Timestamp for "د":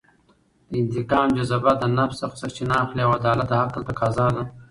0.69-0.71, 3.49-3.53